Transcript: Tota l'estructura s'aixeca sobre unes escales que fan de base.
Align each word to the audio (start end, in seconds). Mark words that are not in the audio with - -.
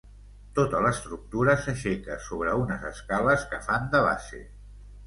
Tota 0.59 0.79
l'estructura 0.85 1.55
s'aixeca 1.65 2.17
sobre 2.31 2.57
unes 2.65 2.89
escales 2.93 3.47
que 3.53 3.65
fan 3.71 3.89
de 3.95 4.07
base. 4.11 4.45